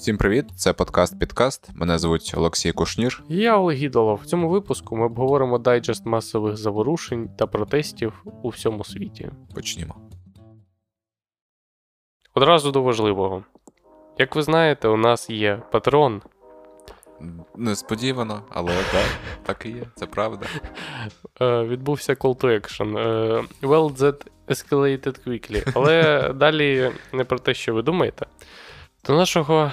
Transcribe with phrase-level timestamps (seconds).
[0.00, 0.44] Всім привіт!
[0.56, 1.70] Це подкаст Підкаст.
[1.74, 3.22] Мене звуть Олексій Кушнір.
[3.28, 4.20] Я Олег Гідолов.
[4.22, 9.30] В цьому випуску ми обговоримо дайджест масових заворушень та протестів у всьому світі.
[9.54, 9.94] Почнімо.
[12.34, 13.44] Одразу до важливого.
[14.18, 16.22] Як ви знаєте, у нас є патрон.
[17.56, 19.06] Несподівано, але так,
[19.42, 20.46] так і є, це правда.
[21.40, 22.98] Е, Відбувся call to action.
[22.98, 25.72] Е, well, that escalated quickly.
[25.74, 28.26] Але далі не про те, що ви думаєте.
[29.06, 29.72] До нашого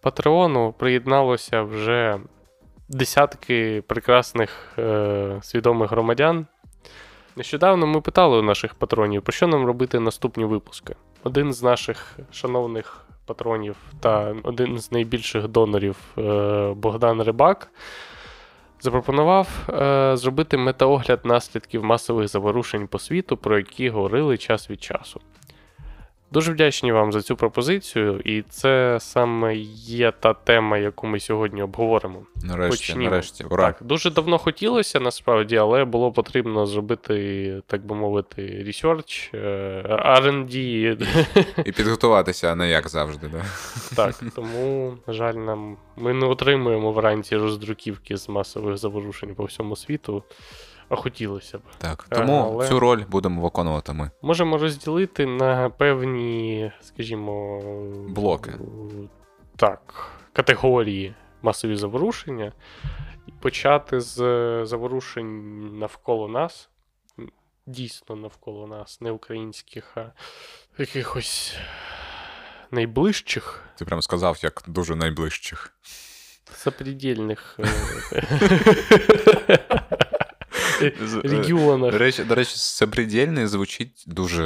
[0.00, 2.20] патреону приєдналося вже
[2.88, 6.46] десятки прекрасних е, свідомих громадян.
[7.36, 10.94] Нещодавно ми питали у наших патронів, про що нам робити наступні випуски.
[11.22, 17.70] Один з наших шановних патронів та один з найбільших донорів е, Богдан Рибак
[18.80, 25.20] запропонував е, зробити метаогляд наслідків масових заворушень по світу, про які говорили час від часу.
[26.34, 31.62] Дуже вдячні вам за цю пропозицію, і це саме є та тема, яку ми сьогодні
[31.62, 32.26] обговоримо.
[32.44, 33.10] Нарешті, Почнімо.
[33.10, 33.64] нарешті, ура.
[33.64, 40.54] Так, дуже давно хотілося насправді, але було потрібно зробити, так би мовити, ресерч, R&D.
[41.64, 43.44] І підготуватися, а не як завжди, да?
[43.96, 49.76] Так, тому, на жаль, нам ми не отримуємо вранці роздруківки з масових заворушень по всьому
[49.76, 50.22] світу,
[50.88, 51.62] а хотілося б.
[51.78, 52.06] Так.
[52.10, 54.10] Е, Тому але- цю роль будемо виконувати ми.
[54.22, 57.60] Можемо розділити на певні, скажімо,
[58.08, 58.52] Блоки.
[59.56, 62.52] Так, категорії масові заворушення,
[63.26, 64.16] і почати з
[64.66, 66.68] заворушень навколо нас.
[67.66, 70.12] Дійсно навколо нас, не українських, а
[70.78, 71.56] якихось
[72.70, 75.72] найближчих, Ти прям сказав, як дуже найближчих.
[76.64, 77.68] запредельних е,
[79.48, 79.58] е,
[81.24, 81.92] регіонах.
[81.92, 84.44] До речі, до речі, сопредельний звучить дуже,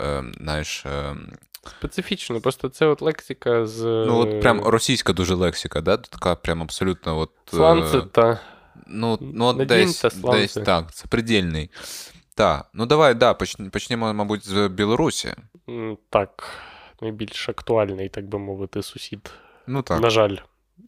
[0.00, 1.16] е, знаєш, е,
[1.78, 3.82] Специфічно, просто це от лексика з.
[3.84, 5.96] ну от прям російська дуже лексика, да?
[5.96, 7.30] Така прям абсолютно от.
[7.52, 8.38] е, Сланцета.
[8.86, 11.70] Ну, ну от десь, десь так, це предельний.
[12.34, 13.34] Так, ну давай, да,
[13.72, 15.34] почнемо, мабуть, з Білорусі.
[16.10, 16.48] Так,
[17.02, 19.30] найбільш актуальний, так би мовити, сусід.
[19.66, 20.00] Ну так.
[20.00, 20.36] На жаль,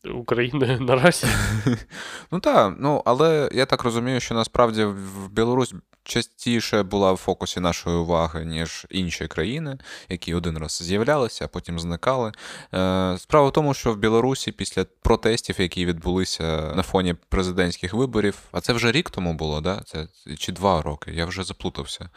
[0.04, 1.26] України наразі.
[2.30, 5.74] Ну так, ну але я так розумію, що насправді в Білорусь
[6.04, 11.80] частіше була в фокусі нашої уваги, ніж інші країни, які один раз з'являлися, а потім
[11.80, 12.32] зникали.
[12.74, 18.38] Е, Справа в тому, що в Білорусі після протестів, які відбулися на фоні президентських виборів,
[18.52, 19.82] а це вже рік тому було, да?
[19.84, 20.06] Це
[20.38, 21.12] чи два роки?
[21.14, 22.08] Я вже заплутався.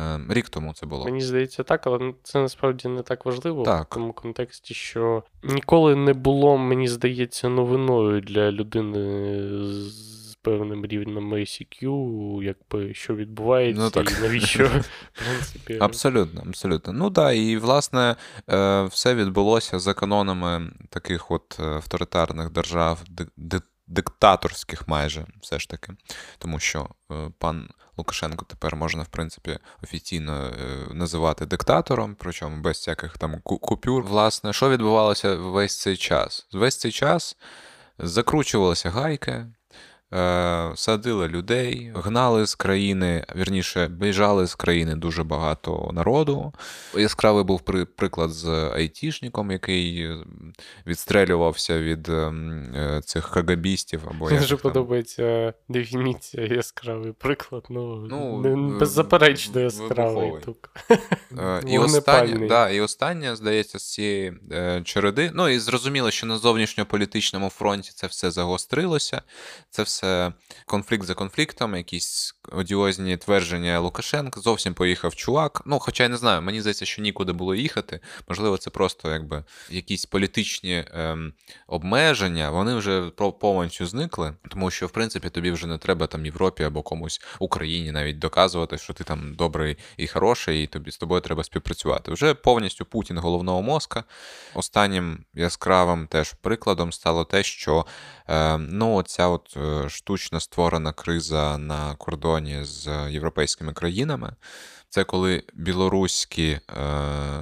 [0.00, 1.04] Е, Рік тому це було.
[1.04, 3.86] Мені здається, так, але це насправді не так важливо Так.
[3.90, 9.00] в тому контексті, що ніколи не було, мені здається, новиною для людини
[9.72, 14.12] з певним рівнем ICQ, якби що відбувається, Ну, так.
[14.18, 14.64] і навіщо,
[15.12, 15.78] в принципі.
[15.80, 16.92] Абсолютно, абсолютно.
[16.92, 18.16] Ну так, і власне
[18.50, 25.58] е, все відбулося за канонами таких от е, авторитарних держав, ди- ди- диктаторських майже, все
[25.58, 25.92] ж таки.
[26.38, 26.88] Тому що
[27.38, 27.68] пан
[27.98, 34.02] Лукашенко тепер можна, в принципі, офіційно е, називати диктатором, причому без всяких там купюр.
[34.02, 36.46] Власне, що відбувалося весь цей час?
[36.52, 37.36] Весь цей час
[37.98, 39.46] закручувалися гайки.
[40.14, 46.52] Е, садили людей, гнали з країни, вірніше, біжали з країни дуже багато народу.
[46.94, 47.60] Яскравий був
[47.96, 50.18] приклад з айтішником, який е,
[50.86, 54.00] відстрелювався від ем, е, цих кагабістів.
[54.10, 57.64] Або Мені дуже подобається дефініція яскравий приклад.
[57.68, 60.32] Ну, Ну, беззаперечно яскравий.
[61.38, 64.32] Е, І останнє, да, і останнє, здається, з цієї
[64.84, 65.30] череди.
[65.34, 69.22] Ну і зрозуміло, що на зовнішньополітичному фронті це все загострилося.
[69.70, 69.97] Це все
[70.66, 74.40] конфлікт за конфліктом, якісь одіозні твердження Лукашенка.
[74.40, 75.62] Зовсім поїхав чувак.
[75.66, 78.00] Ну, хоча я не знаю, мені здається, що нікуди було їхати.
[78.28, 81.32] Можливо, це просто якби якісь політичні ем,
[81.66, 82.50] обмеження.
[82.50, 83.10] Вони вже
[83.40, 87.92] повністю зникли, тому що, в принципі, тобі вже не треба там Європі або комусь Україні
[87.92, 92.12] навіть доказувати, що ти там добрий і хороший, і тобі з тобою треба співпрацювати.
[92.12, 94.04] Вже повністю Путін головного мозка.
[94.54, 97.86] Останнім яскравим теж прикладом стало те, що
[98.58, 104.32] ну, ця от е, штучно створена криза на кордоні з європейськими країнами.
[104.90, 106.60] Це коли білоруські е,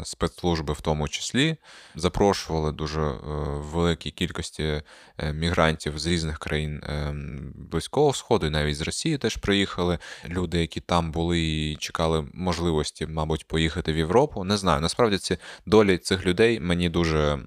[0.05, 1.57] спецслужби, в тому числі,
[1.95, 3.19] запрошували дуже е,
[3.57, 4.83] великій кількості
[5.19, 7.15] е, мігрантів з різних країн е,
[7.55, 9.99] Близького Сходу, і навіть з Росії теж приїхали
[10.29, 14.45] люди, які там були і чекали можливості, мабуть, поїхати в Європу.
[14.45, 14.81] Не знаю.
[14.81, 17.39] Насправді ці долі цих людей мені дуже,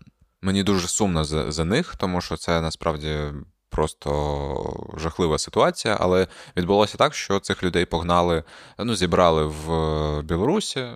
[0.42, 3.18] мені дуже сумно за, за них, тому що це насправді
[3.70, 5.98] просто жахлива ситуація.
[6.00, 6.28] Але
[6.58, 8.44] відбулося так, що цих людей погнали,
[8.80, 10.96] ну, зібрали в Білорусі е,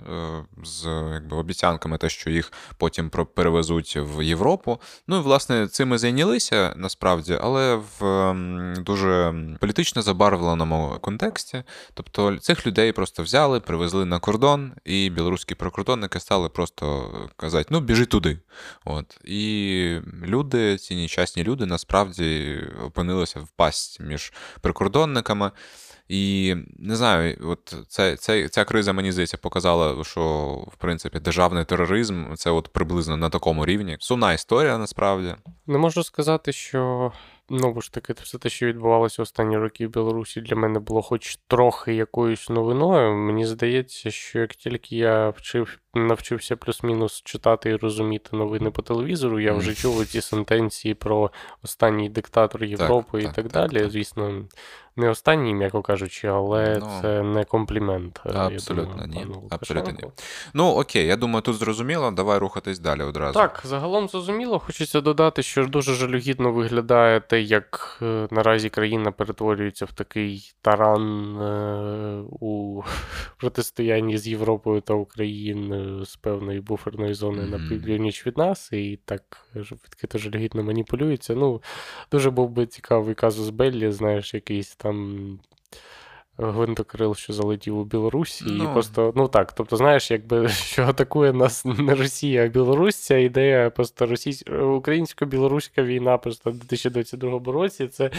[0.63, 4.79] з якби, обіцянками, те, що їх потім перевезуть в Європу.
[5.07, 8.33] Ну і власне цим і зайнялися насправді, але в
[8.77, 11.63] дуже політично забарвленому контексті.
[11.93, 17.79] Тобто цих людей просто взяли, привезли на кордон, і білоруські прикордонники стали просто казати: ну,
[17.79, 18.39] біжи туди.
[18.85, 19.19] От.
[19.25, 25.51] І люди, ці нещасні люди, насправді опинилися в пасті між прикордонниками.
[26.07, 31.65] І не знаю, от ця, це, ця криза, мені здається, показала, що в принципі державний
[31.65, 33.97] тероризм це от приблизно на такому рівні.
[33.99, 35.35] Сумна історія насправді.
[35.67, 37.11] Не можу сказати, що
[37.49, 41.39] Ну, ж таки, все те, що відбувалося останні роки в Білорусі, для мене було хоч
[41.47, 43.15] трохи якоюсь новиною.
[43.15, 49.39] Мені здається, що як тільки я вчив, навчився плюс-мінус читати і розуміти новини по телевізору,
[49.39, 51.31] я вже чув ці сентенції про
[51.63, 53.81] останній диктатор Європи так, і так, так далі.
[53.81, 54.45] Так, Звісно,
[54.95, 58.21] не останній, м'яко кажучи, але ну, це не комплімент.
[58.25, 59.47] Е, абсолютно думаю, ні.
[59.49, 60.03] Абсолютно ні.
[60.53, 62.11] Ну окей, я думаю, тут зрозуміло.
[62.11, 63.39] Давай рухатись далі одразу.
[63.39, 64.59] Так, загалом зрозуміло.
[64.59, 71.37] Хочеться додати, що дуже жалюгідно виглядає те, як е, наразі країна перетворюється в такий таран
[71.41, 72.81] е, у
[73.37, 77.69] протистоянні з Європою та Україною з певної буферної зони mm-hmm.
[77.69, 81.35] на північ від нас, і так відкрито жалюгідно маніпулюється.
[81.35, 81.61] Ну,
[82.11, 85.39] дуже був би цікавий казус Беллі, знаєш, якийсь там
[86.37, 88.63] гвинтокрил, що залетів у Білорусі, ну.
[88.63, 93.17] і просто, ну так, тобто, знаєш, якби що атакує нас не Росія, а Білорусь, ця
[93.17, 94.43] ідея просто російсь...
[94.77, 97.87] українсько-білоруська війна просто в 2022 році.
[97.87, 98.11] Це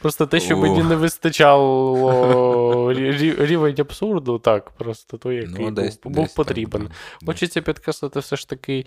[0.00, 2.92] просто те, що мені не вистачало
[3.38, 6.82] рівень абсурду, так, просто той, який ну, десь, був, десь потрібен.
[6.82, 6.92] Так,
[7.26, 8.86] Хочеться підкреслити все ж таки.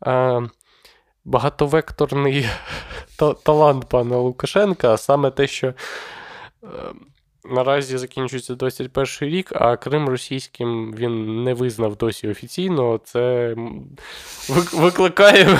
[0.00, 0.40] А,
[1.24, 2.46] Багатовекторний
[3.42, 5.74] талант пана Лукашенка, а саме те, що
[7.44, 13.00] Наразі закінчується 21 рік, а Крим російським він не визнав досі офіційно.
[13.04, 13.54] Це
[14.72, 15.58] викликає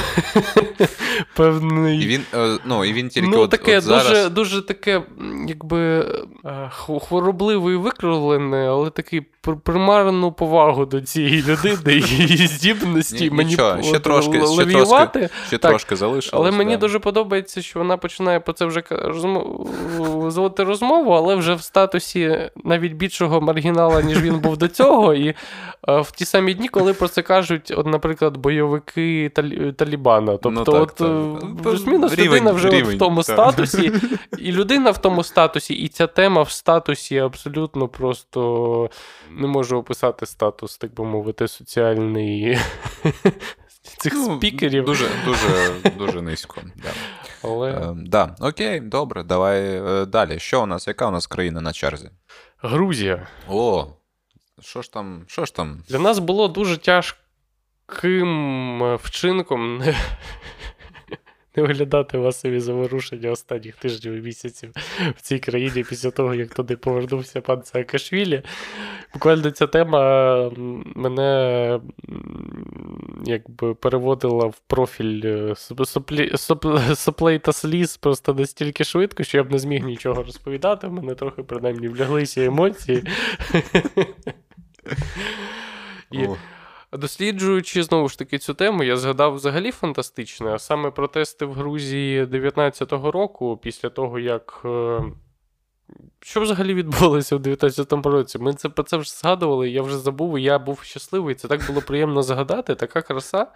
[1.37, 2.02] певний.
[2.02, 4.08] І він е, ну, і він тільки ну, от, таке от зараз...
[4.08, 5.02] дуже дуже таке,
[5.49, 5.78] якби
[6.44, 6.70] е,
[7.00, 11.96] хворобливе і викривлене, але такий примарну повагу до цієї людини
[12.28, 16.30] і здібності мені ще трошки, ще трошки, ще трошки залишилось.
[16.32, 18.82] Але мені дуже подобається, що вона починає по це вже
[20.28, 25.14] зводити розмову, але вже в статусі навіть більшого маргінала, ніж він був до цього.
[25.14, 25.34] І е,
[26.00, 29.30] в ті самі дні, коли про це кажуть, от, наприклад, бойовики
[29.76, 30.36] Талібана.
[30.36, 33.24] Тобто, ну, так, от е, плюс-мінус людина вже рівень, в тому так.
[33.24, 33.92] статусі,
[34.38, 38.90] і людина в тому статусі, і ця тема в статусі абсолютно просто
[39.40, 42.58] не можу описати статус, так би мовити, соціальний.
[43.82, 44.84] Цих ну, спікерів.
[44.84, 46.61] Дуже дуже, дуже низько.
[46.76, 46.90] Да.
[47.43, 47.70] Але...
[47.70, 48.37] Е, да.
[48.40, 50.38] Окей, добре, давай е, далі.
[50.38, 50.88] Що у нас?
[50.88, 52.11] Яка у нас країна на черзі?
[52.58, 53.26] Грузія.
[53.49, 53.87] О,
[54.61, 55.25] що ж там?
[55.26, 55.82] що ж там?
[55.88, 59.82] Для нас було дуже тяжким е, вчинком
[61.56, 64.70] не оглядати масові заворушення останніх тижнів і місяців
[65.16, 68.43] в цій країні після того, як туди повернувся пан Саакашвілі.
[69.14, 70.50] Буквально ця тема
[70.96, 71.81] мене
[73.25, 75.54] якби переводила в профіль е,
[75.84, 76.32] соплі,
[76.94, 80.86] соплей та сліз просто настільки швидко, що я б не зміг нічого розповідати.
[80.86, 83.05] В мене трохи принаймні вляглися емоції.
[86.10, 86.29] І
[86.93, 92.25] Досліджуючи знову ж таки цю тему, я згадав взагалі фантастичне, а саме протести в Грузії
[92.25, 94.63] 19-го року, після того, як.
[94.65, 95.03] Е,
[96.20, 98.39] що взагалі відбулося в 19-му році?
[98.39, 101.34] Ми це про це вже згадували, я вже забув, я був щасливий.
[101.34, 103.46] Це так було приємно згадати, така краса.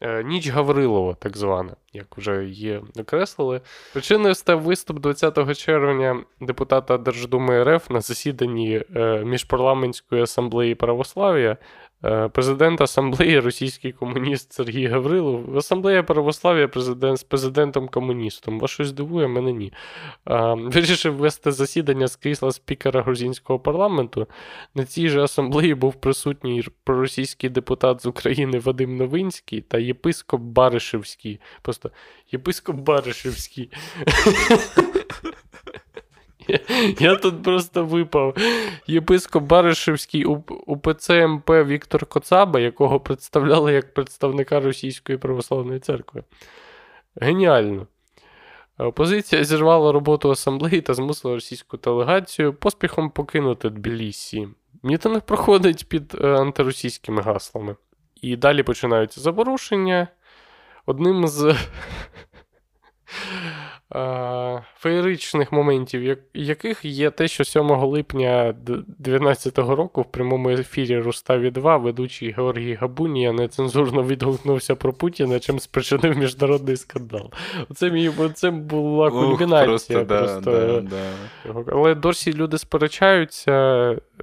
[0.00, 3.60] Е, ніч Гаврилова, так звана, як вже її окреслили.
[3.92, 11.56] Причиною став виступ 20 червня депутата Держдуми РФ на засіданні е, міжпарламентської асамблеї православ'я
[12.32, 15.58] президент асамблеї російський комуніст Сергій Гаврилов.
[15.58, 18.60] Асамблея православ'я президент з президентом-комуністом.
[18.60, 19.72] Вас щось дивує, мене ні.
[20.24, 24.26] А, Вирішив вести засідання з крісла спікера грузинського парламенту.
[24.74, 31.40] На цій же асамблеї був присутній проросійський депутат з України Вадим Новинський та єпископ Баришевський.
[31.62, 31.90] Просто
[32.32, 33.70] єпископ Баришевський.
[36.98, 38.36] Я тут просто випав.
[38.86, 40.24] Єпископ Баришевський
[40.66, 46.22] УПЦ МП Віктор Коцаба, якого представляли як представника Російської православної церкви.
[47.20, 47.86] Геніально.
[48.78, 54.48] Опозиція зірвала роботу асамблеї та змусила російську делегацію поспіхом покинути Тбілісі.
[54.82, 57.76] Мітинг проходить під е, антиросійськими гаслами.
[58.22, 60.08] І далі починаються заворушення.
[60.86, 61.56] Одним з
[64.78, 71.76] феєричних моментів, яких є те, що 7 липня 2019 року в прямому ефірі Руставі 2
[71.76, 77.30] ведучий Георгій Габунія нецензурно відгукнувся про Путіна, чим спричинив міжнародний скандал.
[77.68, 80.04] Оце, мій, це була Ух, кульмінація.
[80.04, 81.12] да, просто, да, да.
[81.46, 81.64] цього.
[81.72, 83.52] Але досі люди сперечаються,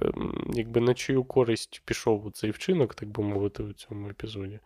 [0.02, 4.58] ем, якби на чию користь пішов цей вчинок, так би мовити, у цьому епізоді.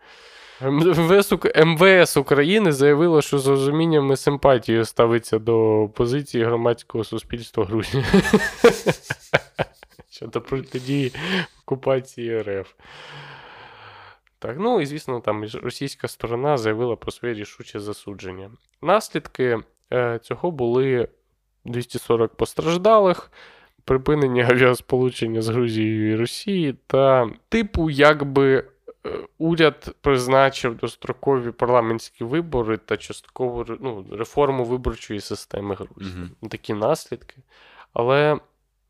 [0.62, 8.05] МВС, МВС України заявило, що з розумінням і симпатією ставиться до позиції громадського суспільства Грузії
[10.11, 11.12] щодо протидії
[11.62, 12.73] окупації РФ.
[14.38, 18.50] Так, ну і звісно, там російська сторона заявила про своє рішуче засудження.
[18.83, 19.59] Наслідки
[19.93, 21.09] е, цього були
[21.64, 23.33] 240 постраждалих,
[23.85, 28.64] припинення авіасполучення з Грузією і Росією, та, типу, якби
[29.38, 36.16] уряд призначив дострокові парламентські вибори та часткову ну, реформу виборчої системи Грузії.
[36.16, 36.49] Мгм.
[36.49, 37.37] Такі наслідки.
[37.92, 38.38] Але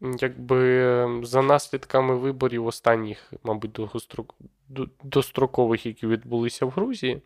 [0.01, 3.81] якби за наслідками виборів останніх, мабуть,
[5.05, 7.23] дострокових, які відбулися в Грузії,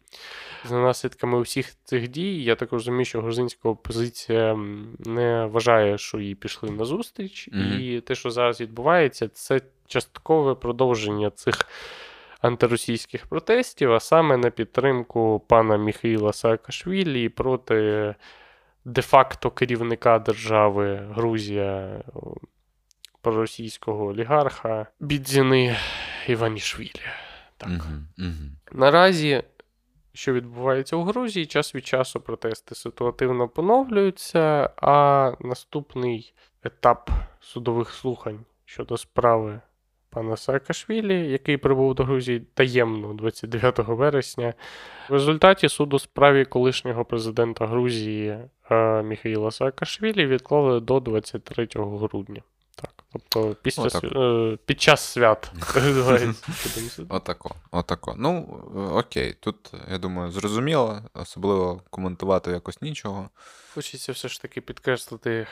[0.64, 4.58] за наслідками усіх цих дій, я так розумію, що грузинська опозиція
[4.98, 7.80] не вважає, що їй пішли на зустріч, Мгм.
[7.80, 11.66] і те, що зараз відбувається, це часткове продовження цих
[12.44, 18.14] антиросійських протестів, а саме на підтримку пана Міхаїла Саакашвілі проти
[18.84, 22.02] де-факто керівника держави Грузія,
[23.20, 25.76] проросійського олігарха Бідзіни
[26.28, 27.00] Іванішвілі.
[27.56, 27.68] Так.
[27.68, 28.56] Мгм, мгм.
[28.72, 29.42] Наразі,
[30.12, 36.34] що відбувається у Грузії, час від часу протести ситуативно поновлюються, а наступний
[36.64, 37.10] етап
[37.40, 39.60] судових слухань щодо справи
[40.14, 44.54] пана Саакашвілі, який прибув до Грузії таємно 29 вересня,
[45.08, 48.38] в результаті суду справі колишнього президента Грузії
[48.70, 52.42] е, Міхаїла Саакашвілі відклали до 23 грудня.
[52.74, 54.04] Так, тобто після, Отак.
[54.04, 55.52] е, під час свят.
[57.08, 58.14] Отако, отако.
[58.18, 63.28] Ну, е, окей, тут, я думаю, зрозуміло, особливо коментувати якось нічого.
[63.74, 65.46] Хочеться все ж таки підкреслити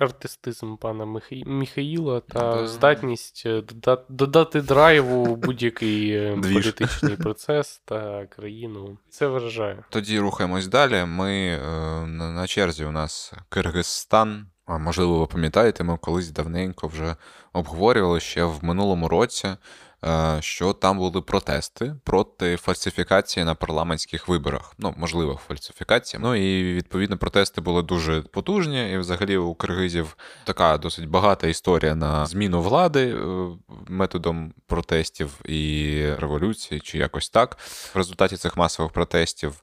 [0.00, 1.44] артистизм пана Михаї...
[1.46, 2.66] Міхаїла та Да.
[2.66, 8.98] здатність додати, додати драйву будь-який е, політичний процес та країну.
[9.10, 9.84] Це вражає.
[9.90, 11.04] Тоді рухаємось далі.
[11.04, 11.60] Ми е,
[12.06, 14.46] на, черзі у нас Киргизстан.
[14.66, 17.16] А можливо, ви пам'ятаєте, ми колись давненько вже
[17.52, 19.56] обговорювали ще в минулому році, е,
[20.40, 24.74] що там були протести проти фальсифікації на парламентських виборах.
[24.78, 26.20] Ну, можливо, фальсифікації.
[26.22, 28.92] Ну і відповідно протести були дуже потужні.
[28.92, 33.48] І взагалі у киргизів така досить багата історія на зміну влади е,
[33.88, 37.58] методом протестів і революції, чи якось так.
[37.94, 39.62] В результаті цих масових протестів е,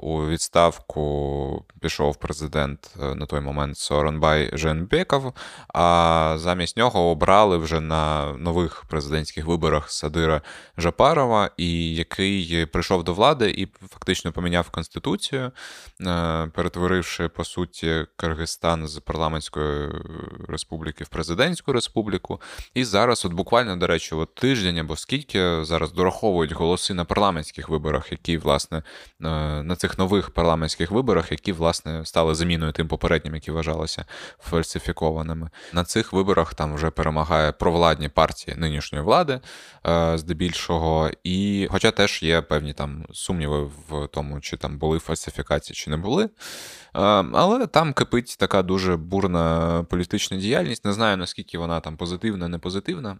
[0.00, 5.32] у відставку пішов президент е, на той момент Сооронбай Женбеков,
[5.74, 10.42] а замість нього обрали вже на нових президентських виборах Садира
[10.78, 15.52] Жапарова, і який прийшов до влади і фактично поміняв конституцію,
[16.00, 19.88] е, перетворивши по суті Киргизстан з парламентської
[20.48, 22.40] республіки в президентську республіку.
[22.74, 27.68] І зараз, от буквально, до речі, от тиждень або скільки зараз дораховують голоси на парламентських
[27.68, 28.82] виборах, які, власне, е,
[29.62, 34.04] на цих нових парламентських виборах, які, власне, стали заміною тим попереднім, які вважалися
[34.38, 35.50] фальсифікованими.
[35.72, 39.40] На цих виборах там вже перемагає провладні партії нинішньої влади,
[39.86, 41.10] е, здебільшого.
[41.24, 45.96] І, хоча теж є певні там сумніви в тому, чи там були фальсифікації, чи не
[45.96, 46.24] були.
[46.24, 46.30] Е,
[47.32, 50.84] Але там кипить така дуже бурна політична діяльність.
[50.84, 53.18] Не знаю, наскільки вона там позитивна, не позитивна.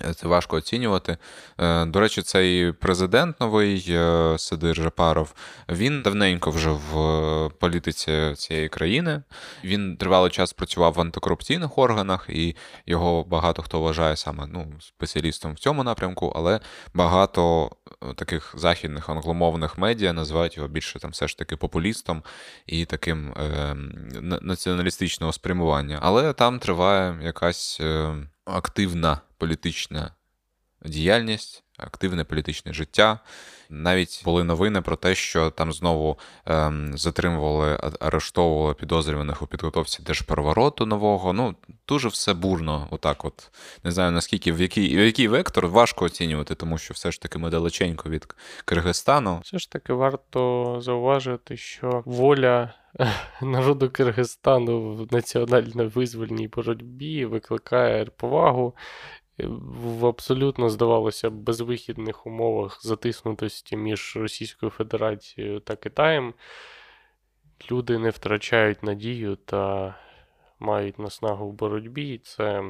[0.00, 1.16] Е, Це важко оцінювати.
[1.58, 5.34] Е, До речі, цей президент новий е, Сидир Жапаров,
[5.68, 9.22] він давненько вже в політиці цієї країни.
[9.64, 12.56] Він тривалий час працював в антикорупційних органах, і
[12.86, 16.60] його багато хто вважає саме ну, спеціалістом в цьому напрямку, але
[16.94, 17.70] багато
[18.16, 22.22] таких західних англомовних медіа називають його більше там все ж таки популістом
[22.66, 23.76] і таким е,
[24.42, 25.98] націоналістичного спрямування.
[26.02, 27.80] Але там триває якась
[28.44, 30.10] активна політична
[30.84, 33.20] діяльність, активне політичне життя.
[33.70, 40.86] Навіть були новини про те, що там знову ем, затримували, арештовували підозрюваних у підготовці держперевороту
[40.86, 41.32] нового.
[41.32, 41.54] Ну,
[41.88, 43.50] дуже все бурно, отак от.
[43.84, 47.38] Не знаю, наскільки в який, в який вектор важко оцінювати, тому що все ж таки
[47.38, 48.26] ми далеченько від
[48.64, 49.40] Киргизстану.
[49.44, 52.74] Все ж таки варто зауважити, що воля
[53.42, 58.74] народу Киргизстану в національно-визвольній боротьбі викликає повагу
[59.46, 66.34] в абсолютно, здавалося, безвихідних умовах затиснутості між Російською Федерацією та Китаєм.
[67.70, 69.94] люди не втрачають надію та
[70.58, 72.62] мають наснагу в боротьбі, і це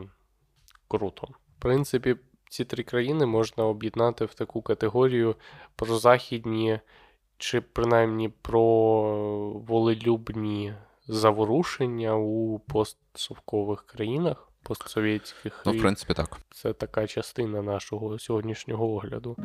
[0.88, 1.28] круто.
[1.58, 2.16] В принципі,
[2.48, 5.36] ці три країни можна об'єднати в таку категорію
[5.76, 6.80] прозахідні,
[7.38, 8.62] чи принаймні про
[9.50, 10.74] волелюбні
[11.06, 15.62] заворушення у постсовкових країнах, постсовєтських.
[15.66, 16.38] Ну, в принципі, так.
[16.50, 19.36] Це така частина нашого сьогоднішнього огляду.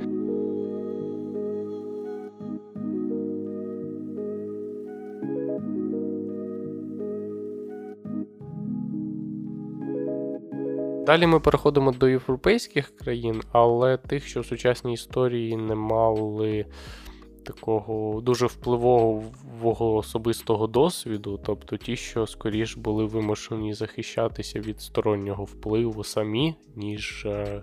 [11.07, 16.65] Далі ми переходимо до європейських країн, але тих, що в сучасній історії не мали
[17.47, 26.03] такого дуже впливового особистого досвіду, тобто ті, що скоріш були вимушені захищатися від стороннього впливу
[26.03, 27.61] самі, ніж е,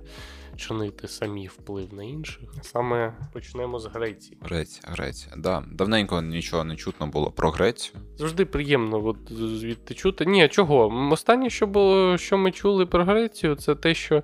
[0.57, 2.43] чинити самі вплив на інших.
[2.63, 4.39] Саме почнемо з Греції.
[4.41, 5.35] Греція, Греція.
[5.37, 5.65] Да.
[5.73, 8.01] Давненько нічого не чутно було про Грецію.
[8.17, 10.27] Завжди приємно от, звідти чути.
[10.27, 11.09] Ні, чого?
[11.13, 14.23] Останнє, що було, що ми чули про Грецію, це те, що.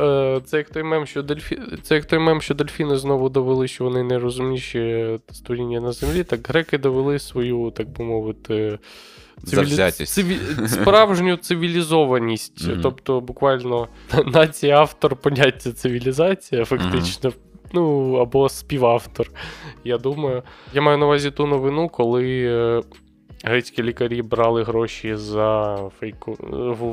[0.00, 1.60] Е, це як той мем, що дельфі...
[1.82, 6.24] це як той мем, що дельфіни знову довели, що вони найрозумніші створіння на землі.
[6.24, 8.78] Так греки довели свою, так би мовити,
[9.42, 10.12] Завзятість.
[10.12, 10.38] циві...
[10.66, 12.68] справжню цивілізованість.
[12.68, 12.80] Мгм.
[12.82, 13.88] Тобто, буквально
[14.26, 17.32] нація автор поняття цивілізація, фактично.
[17.72, 19.30] Ну, або співавтор,
[19.84, 20.42] я думаю.
[20.74, 22.82] Я маю на увазі ту новину, коли е,
[23.44, 26.36] грецькі лікарі брали гроші за фейку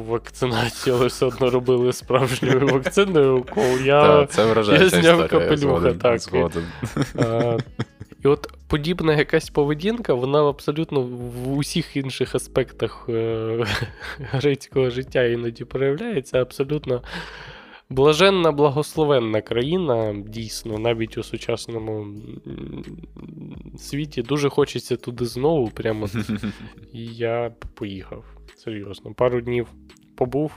[0.07, 3.77] вакцинацію, але все одно робили справжньою вакциною укол.
[3.85, 4.27] Я,
[4.57, 6.19] я зняв капелюха, так.
[6.19, 6.63] згоден.
[8.23, 13.65] І от подібна якась поведінка, вона абсолютно в усіх інших аспектах е,
[14.31, 16.41] грецького життя іноді проявляється.
[16.41, 17.01] Абсолютно
[17.91, 22.07] блаженна, благословенна країна, дійсно, навіть у сучасному
[23.77, 24.21] світі.
[24.21, 26.07] Дуже хочеться туди знову, прямо.
[26.93, 28.23] І я поїхав.
[28.57, 29.13] Серйозно.
[29.13, 29.67] Пару днів
[30.15, 30.51] побув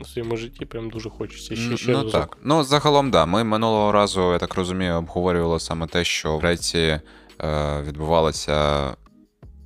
[0.00, 2.12] у своєму житті, прям дуже хочеться ще ще ну разок.
[2.12, 2.38] так.
[2.44, 3.26] Ну, загалом, да.
[3.26, 7.00] Ми минулого разу, я так розумію, обговорювали саме те, що в Греції
[7.40, 8.90] е, відбувалися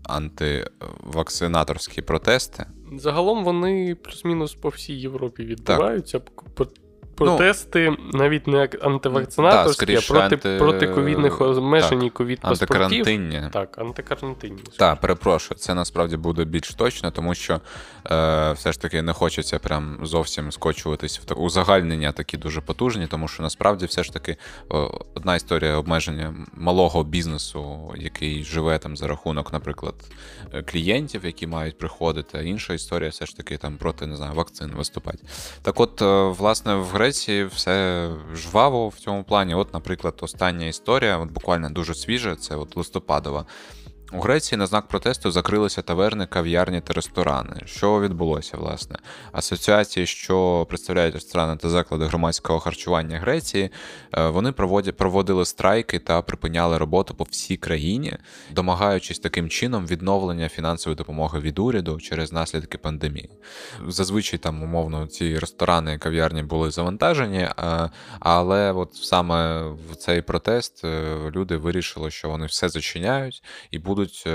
[0.03, 2.67] антивакцинаторські протести.
[2.97, 6.21] Загалом вони плюс-мінус по всій Європі відбуваються.
[6.21, 6.65] П-
[7.19, 12.83] Протести навіть не як антивакцинаторські, скоріше, а проти, анти- проти ковідних обмежень і ковід паспортів.
[12.83, 13.43] Антикарантинні.
[13.53, 14.63] Так, антикарантинні.
[14.79, 17.61] Так, перепрошую, це насправді буде більш точно, тому що
[18.11, 23.07] е, все ж таки не хочеться прям зовсім скочуватись в так- узагальнення такі дуже потужні,
[23.07, 24.37] тому що насправді все ж таки
[25.15, 29.95] одна історія обмеження малого бізнесу, який живе там за рахунок, наприклад,
[30.67, 32.39] клієнтів, які мають приходити.
[32.39, 35.19] а Інша історія все ж таки там проти не знаю, вакцин виступати.
[35.63, 39.55] Так, от, е, власне, в Греції все жваво в цьому плані.
[39.55, 43.47] От, наприклад, остання історія, от буквально дуже свіжа, це от листопадова.
[44.13, 47.63] У Греції на знак протесту закрилися таверни, кав'ярні та ресторани.
[47.65, 48.97] Що відбулося, власне?
[49.33, 53.71] Асоціації, що представляють ресторани та заклади громадського харчування Греції,
[54.13, 54.53] е, вони
[54.93, 58.17] проводили страйки та припиняли роботу по всій країні,
[58.51, 63.31] домагаючись таким чином відновлення фінансової допомоги від уряду через наслідки пандемії.
[63.89, 67.91] Зазвичай там, умовно, ці ресторани і кав'ярні були завантажені, е,
[68.21, 73.98] але от саме в цей протест е, люди вирішили, що вони все зачиняють і будуть
[74.03, 74.31] е,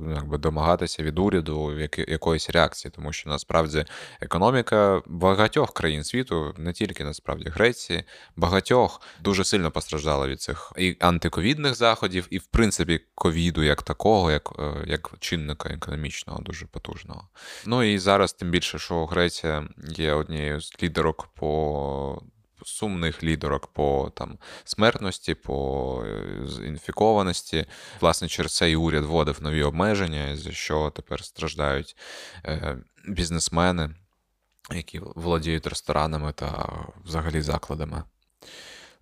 [0.00, 1.72] ну, якби, домагатися від уряду
[2.08, 3.84] якоїсь реакції, тому що насправді
[4.20, 8.04] економіка багатьох країн світу, не тільки насправді Греції,
[8.36, 14.30] багатьох дуже сильно постраждала від цих і антиковідних заходів, і в принципі ковіду як такого,
[14.30, 17.28] як, е, як чинника економічного, дуже потужного.
[17.66, 22.22] Ну і зараз, тим більше, що Греція є однією з лідерок по.
[22.64, 27.66] Сумних лідерок по там смертності, по е, інфікованості.
[28.00, 31.96] Власне, через це і уряд вводив нові обмеження, за що тепер страждають
[32.44, 33.90] е, бізнесмени,
[34.70, 36.68] які володіють ресторанами та
[37.04, 38.02] взагалі закладами.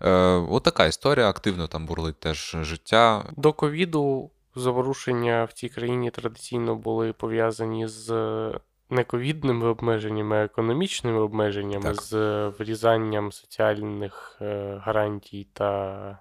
[0.00, 0.10] Е,
[0.50, 3.24] от така історія, активно там бурлить теж життя.
[3.36, 8.08] До ковіду заворушення в цій країні традиційно були пов'язані з
[8.92, 12.02] не ковідними обмеженнями, а економічними обмеженнями, Так.
[12.02, 16.18] з врізанням соціальних е, гарантій та,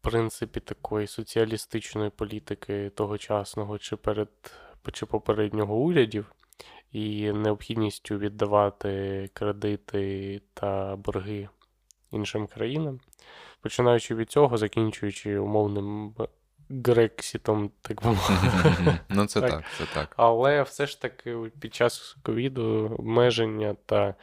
[0.00, 4.28] в принципі, такої соціалістичної політики тогочасного чи перед
[4.92, 6.32] чи попереднього урядів.
[6.92, 11.48] І необхідністю віддавати кредити та борги
[12.10, 13.00] іншим країнам.
[13.60, 16.14] Починаючи від цього, закінчуючи умовним
[16.70, 18.98] Грексітом, так би мовити.
[19.08, 19.50] Ну, це Так.
[19.50, 20.14] так, це так.
[20.16, 24.14] Але все ж таки під час ковіду обмеження та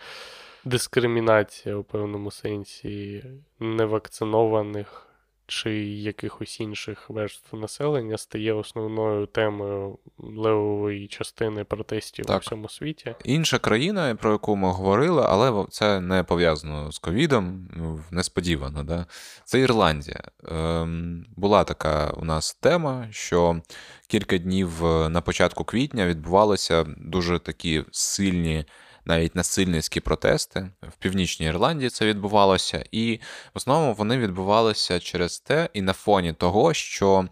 [0.66, 3.24] дискримінація у певному сенсі
[3.60, 5.08] невакцинованих
[5.52, 12.38] чи якихось інших верств населення стає основною темою левової частини протестів Так.
[12.38, 13.16] у всьому світі.
[13.24, 18.84] Інша країна, про яку ми говорили, але це не пов'язано з ковідом, ну, несподівано.
[18.84, 19.06] Да?
[19.46, 20.24] Це Ірландія.
[20.48, 23.62] Ем, була така у нас тема, що
[24.08, 28.66] кілька днів е, на початку квітня відбувалися дуже такі сильні.
[29.12, 33.20] Навіть насильницькі протести в північній Ірландії це відбувалося, і
[33.54, 37.28] в основному вони відбувалися через те, і на фоні того, що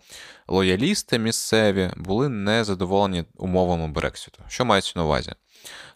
[0.48, 4.44] лоялісти місцеві були незадоволені умовами Брекситу.
[4.48, 5.32] Що мається на увазі?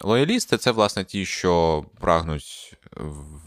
[0.00, 2.76] Лоялісти це, власне, ті, що прагнуть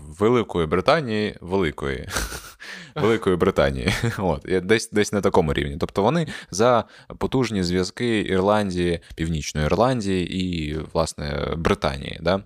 [0.07, 2.07] Великої Британії, Великої
[2.95, 3.93] Великої Британії.
[4.17, 5.77] От, десь десь на такому рівні.
[5.79, 6.83] Тобто вони за
[7.17, 12.19] потужні зв'язки Ірландії, Північної Ірландії і, власне, Британії.
[12.21, 12.43] Да?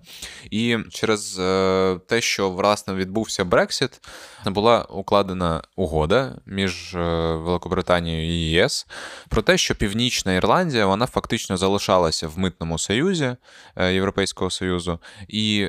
[0.50, 4.00] І через е, те, що власне відбувся Брексит,
[4.46, 6.98] була укладена угода між е,
[7.34, 8.86] Великобританією і ЄС
[9.28, 13.36] про те, що Північна Ірландія вона фактично залишалася в митному союзі
[13.76, 14.98] е, Європейського Союзу
[15.28, 15.68] і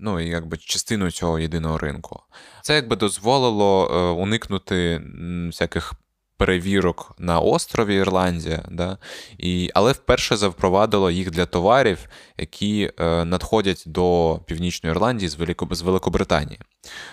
[0.00, 2.20] ну, якби частиною цього єдиного ринку.
[2.62, 5.02] Це якби дозволило уникнути
[5.46, 5.94] всяких
[6.38, 8.98] перевірок на острові Ірландія, да?
[9.38, 11.98] І, але вперше запровадило їх для товарів,
[12.38, 16.60] які е, надходять до Північної Ірландії з, Велико, з Великобританії.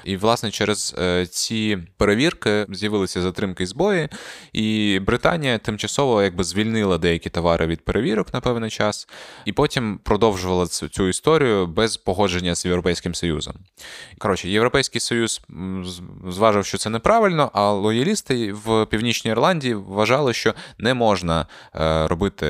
[0.03, 4.09] І, власне, через е, ці перевірки з'явилися затримки і збої,
[4.53, 9.07] і Британія тимчасово якби звільнила деякі товари від перевірок на певний час,
[9.45, 13.53] і потім продовжувала цю, цю історію без погодження з Європейським Союзом.
[14.17, 15.41] Коротше, Європейський Союз
[16.27, 22.45] зважив, що це неправильно, а лоялісти в Північній Ірландії вважали, що не можна е, робити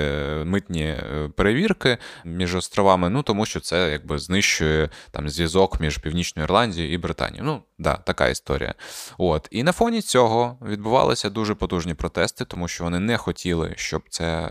[0.45, 6.43] митні е, перевірки між островами, ну тому що це якби знищує там зв'язок між Північною
[6.43, 7.45] Ірландією і Британією.
[7.45, 8.73] Ну, да, така історія.
[9.17, 9.47] От.
[9.51, 14.49] І на фоні цього відбувалися дуже потужні протести, тому що вони не хотіли, щоб це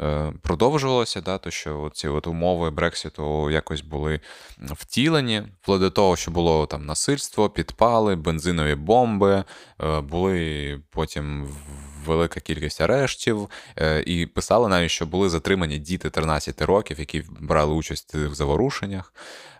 [0.00, 4.20] е, продовжувалося, да, то що ці от умови Брекситу якось були
[4.58, 9.44] втілені, вплоть до того, що було там насильство, підпали, бензинові бомби,
[10.02, 11.48] були потім
[12.06, 17.74] велика кількість арештів, е, і писали навіть, що були затримані діти 13 років, які брали
[17.74, 19.12] участь в заворушеннях.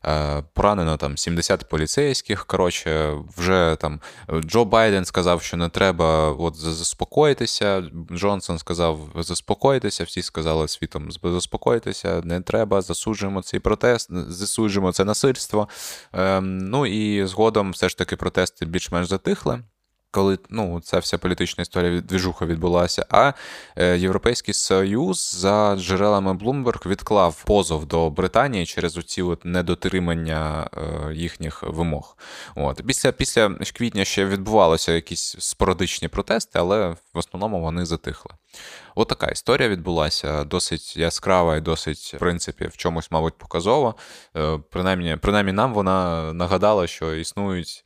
[0.06, 2.46] Е, поранено там 70 поліцейських.
[2.46, 4.00] Коротше, вже там
[4.44, 7.82] Джо Байден сказав, що не треба от заспокоїтися.
[8.12, 10.04] Джонсон сказав, заспокойтеся.
[10.04, 15.68] Всі сказали світом заспокойтеся, не треба, засуджуємо цей протест, засуджуємо це насильство.
[16.12, 19.60] Ем, ну і згодом все ж таки протести більш-менш затихли
[20.10, 23.06] коли ну, ця вся політична історія двіжуха відбулася.
[23.10, 23.32] А
[23.76, 31.14] е, Європейський Союз за джерелами Bloomberg відклав позов до Британії через оці от недотримання е,
[31.14, 32.16] їхніх вимог.
[32.54, 38.30] От після після квітня ще відбувалися якісь спорадичні протести, але в основному вони затихли.
[38.94, 43.94] От така історія відбулася, досить яскрава і досить, в принципі, в чомусь, мабуть, показова.
[44.36, 47.84] Е, принаймні, принаймні нам вона нагадала, що існують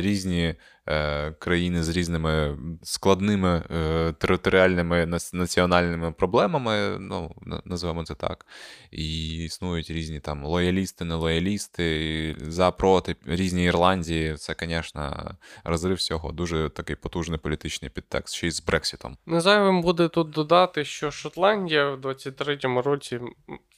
[0.00, 0.54] різні.
[0.88, 8.46] Е, країни з різними складними е, територіальними національними проблемами, ну, називаємо це так.
[8.90, 14.34] І існують різні там лоялісти, нелоялісти, за проти, різні Ірландії.
[14.34, 16.32] Це, звісно, розрив всього.
[16.32, 19.16] Дуже такий потужний політичний підтекст, ще й з Брексітом.
[19.26, 23.20] Незайвим буде тут додати, що Шотландія в 23-му році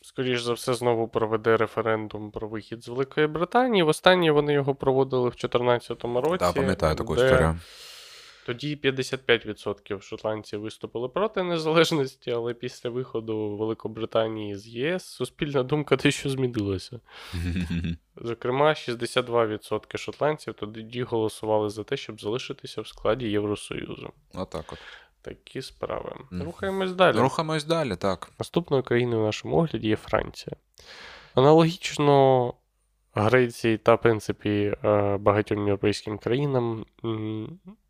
[0.06, 3.82] скоріш за все, знову проведе референдум про вихід з Великої Британії.
[3.82, 6.38] Востаннє вони його проводили в 2014 році.
[6.38, 7.60] Так, пам'ятаю таку історію.
[8.46, 16.30] Тоді 55% шотландців виступили проти незалежності, але після виходу Великобританії з ЄС суспільна думка дещо
[16.30, 17.00] змінилася.
[18.16, 24.12] Зокрема, 62% шотландців тоді голосували за те, щоб залишитися в складі Євросоюзу.
[24.34, 24.78] Отак от.
[25.26, 26.12] Такі справи.
[26.30, 27.16] Рухаємось далі.
[27.16, 28.30] Рухаємось далі, так.
[28.38, 30.56] Наступною країною в нашому огляді є Франція.
[31.34, 32.54] Аналогічно
[33.14, 36.86] Греції та, в принципі, е, багатьом європейським країнам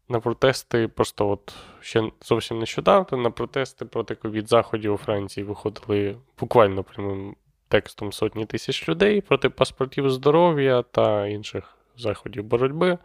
[0.08, 6.16] на протести, просто от ще зовсім нещодавно, на протести проти ковід заходів у Франції виходили
[6.40, 7.36] буквально прямим
[7.68, 12.98] текстом сотні тисяч людей проти паспортів здоров'я та інших заходів боротьби.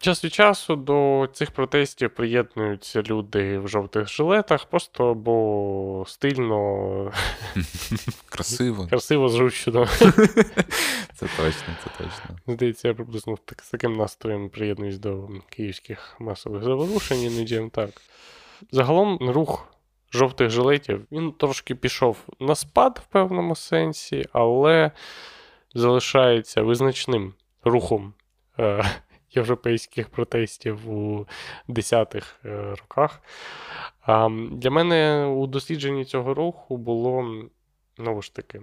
[0.00, 7.12] Час від часу до цих протестів приєднуються люди в жовтих жилетах, просто бо стильно.
[8.28, 8.86] Красиво.
[8.90, 9.86] Красиво, зручно.
[11.14, 12.38] Це точно, це точно.
[12.46, 17.70] Здається, я приблизно з таким настроєм приєднуюсь до київських масових заворушень іноді.
[17.72, 17.90] Так.
[18.70, 19.68] Загалом рух
[20.12, 24.90] жовтих жилетів він трошки пішов на спад в певному сенсі, але
[25.74, 28.14] залишається визначним рухом.
[28.58, 28.84] Е,
[29.36, 31.26] європейських протестів у
[31.68, 33.22] 10-х е, роках.
[34.50, 37.34] Для мене у дослідженні цього руху було
[37.98, 38.60] знову ж таки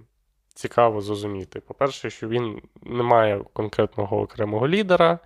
[0.53, 1.59] цікаво зрозуміти.
[1.59, 5.19] По-перше, що він не має конкретного окремого лідера,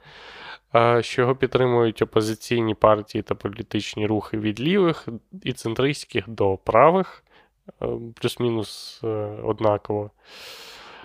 [1.02, 5.08] що його підтримують опозиційні партії та політичні рухи від лівих
[5.44, 7.24] і центристських до правих,
[7.82, 7.88] е,
[8.22, 9.08] плюс-мінус е,
[9.44, 10.12] однаково.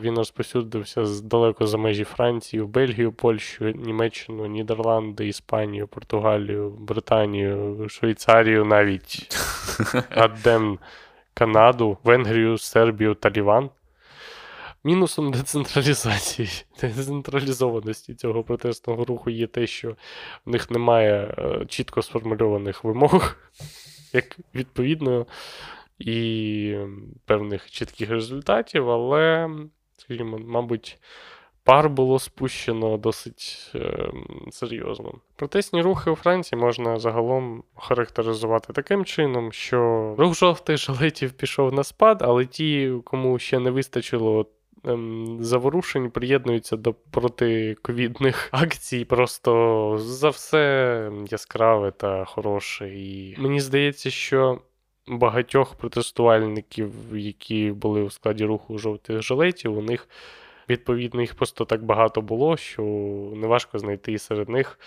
[0.02, 8.64] Він розповсюдився далеко за межі Франції, в Бельгію, Польщу, Німеччину, Нідерланди, Іспанію, Португалію, Британію, Швейцарію,
[8.64, 9.36] навіть
[10.10, 10.78] Адден,
[11.34, 13.70] Канаду, Венгрію, Сербію та Ліван.
[14.84, 16.48] Мінусом децентралізації,
[16.80, 19.96] децентралізованості цього протестного руху є те, що
[20.46, 23.36] в них немає е, чітко сформульованих вимог,
[24.12, 25.26] як відповідно,
[25.98, 26.76] і
[27.24, 29.50] певних чітких результатів, але,
[30.02, 30.98] скажімо, мабуть,
[31.64, 34.10] пар було спущено досить е,
[34.50, 35.12] серйозно.
[35.36, 41.84] Протестні рухи у Франції можна загалом характеризувати таким чином, що рух жовтих жилетів пішов на
[41.84, 44.46] спад, але ті, кому ще не вистачило.
[44.84, 49.04] Ем, заворушень приєднуються до протиковідних акцій.
[49.04, 52.88] Просто за все яскраве та хороше.
[52.88, 54.60] І мені здається, що
[55.08, 60.08] багатьох протестувальників, які були у складі руху жовтих жилетів, у них.
[60.68, 62.82] Відповідно, їх просто так багато було, що
[63.34, 64.78] неважко знайти серед них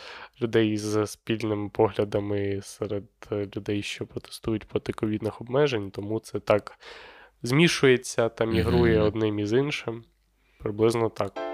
[0.41, 6.79] людей з спільними поглядами, серед людей, що протестують проти ковідних обмежень, тому це так
[7.43, 9.05] змішується та мігрує mm-hmm.
[9.05, 10.03] одним із іншим.
[10.59, 11.44] Приблизно так.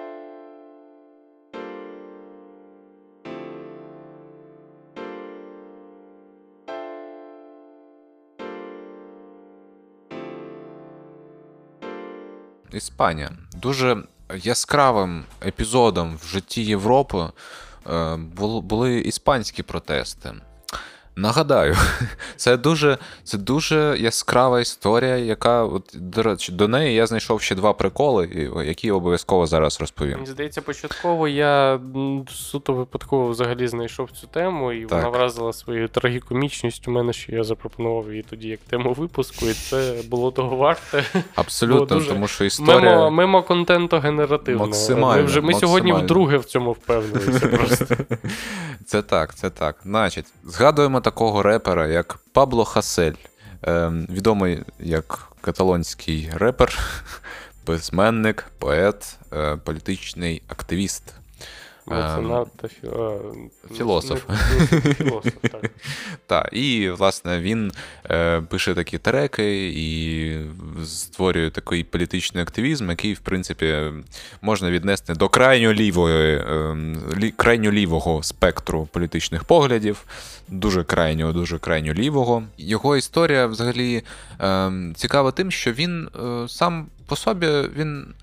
[12.74, 13.98] Іспанія дуже
[14.44, 17.30] яскравим епізодом в житті Європи
[17.92, 18.16] е,
[18.62, 20.34] були іспанські протести.
[21.16, 21.76] Нагадаю,
[22.36, 27.56] це дуже це дуже яскрава історія, яка от, до речі, до неї я знайшов ще
[27.56, 30.14] два приколи, які обов'язково зараз розповім.
[30.14, 31.80] Мені здається, початково я
[32.30, 34.92] суто випадково взагалі знайшов цю тему, і так.
[34.92, 39.96] вона вразила своєю трагікомічністю мене, що я запропонував її тоді як тему випуску, і це
[40.10, 41.04] було того варте.
[41.36, 44.66] Абсолютно, дуже тому що історія мимо, мимо контенту генеративного.
[44.66, 45.68] Максимально, Ми вже ми максимально.
[45.68, 47.48] сьогодні вдруге в цьому впевнилися.
[47.48, 47.86] просто.
[48.86, 49.76] Це так, це так.
[49.84, 53.14] Значить, згадуємо такого репера, як Пабло Хасель,
[53.62, 56.80] ем, відомий як каталонський репер,
[57.66, 61.04] письменник, поет, е, політичний активіст.
[61.86, 62.68] Меценат та
[63.76, 64.24] філософ.
[64.98, 65.72] Філософ, так.
[66.28, 67.72] Так, і, власне, він
[68.12, 70.38] е, пише такі треки і
[70.86, 73.78] створює такий політичний активізм, який, в принципі,
[74.42, 80.06] можна віднести до крайньо лівої, е, крайньо лівого спектру політичних поглядів,
[80.48, 82.44] дуже крайнього, дуже крайньо лівого.
[82.58, 84.04] Його історія взагалі
[84.42, 88.14] е, цікава тим, що він е, сам по собі він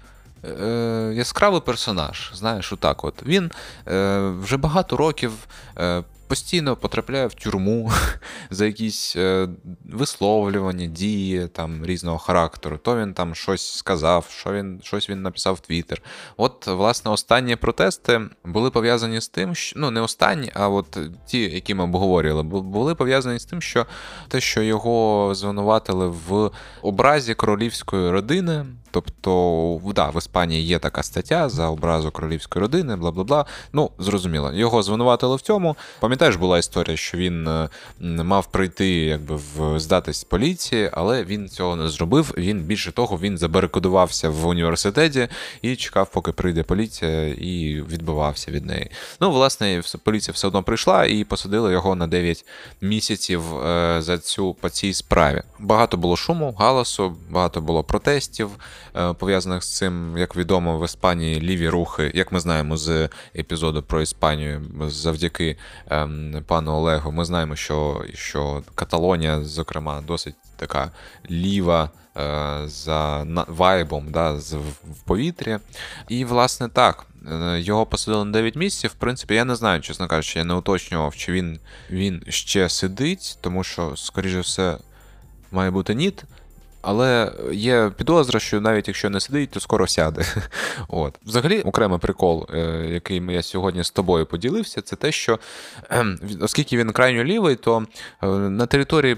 [0.44, 2.30] е, яскравий персонаж.
[2.34, 3.22] Знаєш, отак от.
[3.26, 3.50] Він
[3.88, 5.32] е, вже багато років
[5.78, 7.92] е, постійно потрапляє в тюрму
[8.50, 9.48] за якісь е,
[9.84, 12.78] висловлювання, дії там різного характеру.
[12.78, 16.02] То він там щось сказав, що він щось він написав в Твіттер.
[16.36, 21.40] От, власне, останні протести були пов'язані з тим, що ну не останні, а от ті,
[21.40, 23.86] які ми обговорювали, були пов'язані з тим, що
[24.28, 26.50] те, що його звинуватили в
[26.82, 28.66] образі королівської родини.
[28.90, 33.44] Тобто, да, в Іспанії є така стаття за образу королівської родини, бла бла бла.
[33.72, 35.76] Ну, зрозуміло, його звинуватили в цьому.
[36.00, 37.48] Пам'ятаєш, була історія, що він
[38.00, 42.34] мав прийти якби в здатись поліції, але він цього не зробив.
[42.38, 45.28] Він більше того, він забарикодувався в університеті
[45.62, 48.90] і чекав, поки прийде поліція, і відбивався від неї.
[49.20, 52.44] Ну, власне, поліція все одно прийшла і посадила його на 9
[52.80, 55.42] місяців е, за цю по цій справі.
[55.58, 58.50] Багато було шуму, галасу, багато було протестів.
[58.96, 63.82] Е, пов'язаних з цим, як відомо, в Іспанії ліві рухи, як ми знаємо з епізоду
[63.82, 65.56] про Іспанію, завдяки
[65.90, 70.90] ем, пану Олегу, ми знаємо, що що Каталонія, зокрема, досить така
[71.30, 75.58] ліва е, за вайбом да, в повітрі.
[76.08, 77.06] І, власне, так.
[77.32, 78.90] Е, його посадили на 9 місяців.
[78.90, 81.58] В принципі, я не знаю, чесно кажучи, я не уточнював, чи він
[81.90, 84.78] він ще сидить, тому що, скоріше все,
[85.52, 86.24] має бути ніт.
[86.90, 90.24] Але є підозра, що навіть якщо не сидить, то скоро сяде.
[90.88, 91.14] От.
[91.26, 95.38] Взагалі, окремий прикол, е, який я сьогодні з тобою поділився, це те, що
[96.40, 97.86] оскільки він крайньо лівий, то
[98.22, 99.16] е, на території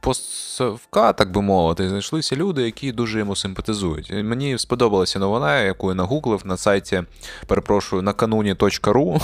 [0.00, 4.12] постсовка, так би мовити, знайшлися люди, які дуже йому симпатизують.
[4.12, 7.02] Мені сподобалася новина, яку я нагуглив на сайті,
[7.46, 9.20] перепрошую, накануні.ру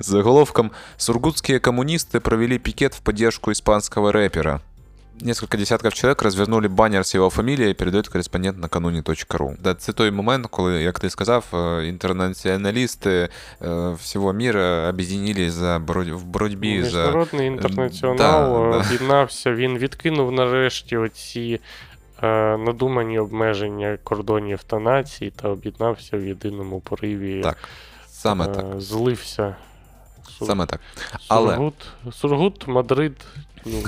[0.00, 4.60] с заголовком «Сургутские коммунисты провели пикет в поддержку испанского рэпера».
[5.20, 9.56] Несколько десятків чоловік розвернули баннер з його фамілією, передає кореспондент накануні.ру.
[9.60, 11.44] Да, це той момент, коли, як ти сказав,
[11.84, 13.28] інтернаціоналісти
[13.62, 16.08] е, всього міра об'єднали за бороть...
[16.08, 18.86] в боротьбі за Міжнародний інтернаціонал да, е, да.
[18.86, 21.60] об'єднався, він відкинув нарешті оці
[22.22, 27.42] е, надумані обмеження кордонів та націй та об'єднався в єдиному пориві.
[27.42, 27.56] так.
[28.08, 28.80] Саме е, так.
[28.80, 29.56] Злився.
[30.46, 30.80] Саме так.
[31.28, 31.74] Але- Сургут,
[32.12, 33.16] Сургут, Мадрид.
[33.66, 33.82] Ну,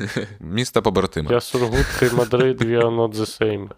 [0.40, 1.32] Місто побратима.
[1.32, 3.68] я Сургут, ти Мадрид, we are not the same.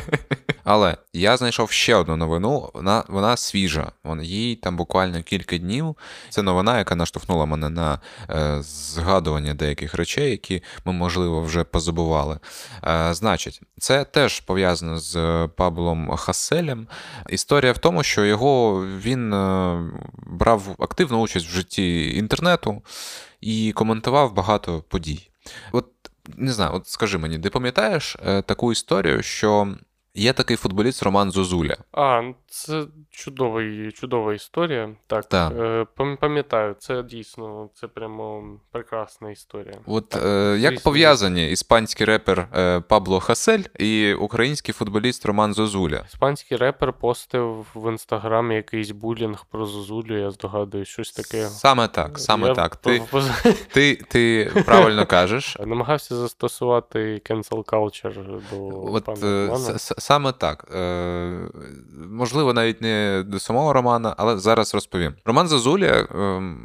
[0.64, 2.70] Але я знайшов ще одну новину.
[2.74, 3.92] Вона, вона свіжа.
[4.04, 5.96] Вон, їй там буквально кілька днів.
[6.28, 12.38] Це новина, яка наштовхнула мене на е, згадування деяких речей, які ми, можливо, вже позабували.
[12.84, 16.86] Е, значить, це теж пов'язано з е, Паблом Хасселем.
[17.28, 19.78] Історія в тому, що його він е,
[20.26, 22.82] брав активну участь в житті інтернету
[23.40, 25.30] і коментував багато подій.
[25.72, 25.86] От
[26.36, 29.76] не знаю, от скажи мені, ти пам'ятаєш е, таку історію, що
[30.14, 31.76] є такий футболіст Роман Зозуля?
[31.92, 34.90] А, ну, це чудовий, чудова історія.
[35.06, 35.52] Так, Так.
[35.58, 35.86] е,
[36.20, 38.42] пам'ятаю, це дійсно це прямо
[38.72, 39.74] прекрасна історія.
[39.86, 46.04] От е, як пов'язані іспанський репер е, Пабло Хасель і український футболіст Роман Зозуля?
[46.08, 51.46] Іспанський репер постив в інстаграмі якийсь булінг про Зозулю, я здогадуюсь, щось таке.
[51.46, 52.76] Саме так, саме Я так.
[52.76, 53.02] Ти,
[53.72, 55.56] ти, ти правильно кажеш.
[55.66, 56.98] намагався застосувати
[57.30, 59.64] cancel culture до От пана е, Романа.
[59.64, 60.68] с- с- саме так.
[60.74, 61.48] Е,
[62.10, 65.14] можливо, навіть не до самого Романа, але зараз розповім.
[65.24, 66.06] Роман Зазуля, е,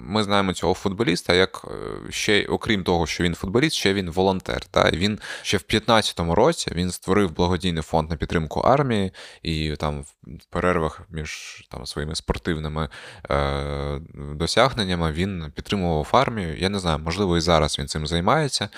[0.05, 4.65] ми знаємо цього футболіста, як е, ще, окрім того, що він футболіст, ще він волонтер.
[4.65, 4.89] Та?
[4.89, 9.11] Він ще в 15-му році він створив благодійний фонд на підтримку армії,
[9.43, 12.89] і там в перервах між там, своїми спортивними
[13.31, 16.57] е, досягненнями він підтримував армію.
[16.57, 18.69] Я не знаю, можливо, і зараз він цим займається.